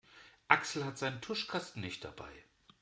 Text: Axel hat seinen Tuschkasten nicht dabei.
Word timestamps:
Axel 0.47 0.83
hat 0.83 0.97
seinen 0.97 1.21
Tuschkasten 1.21 1.81
nicht 1.83 2.03
dabei. 2.03 2.31